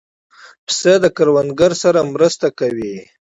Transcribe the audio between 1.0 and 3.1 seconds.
د کروندګر سره مرسته کوي.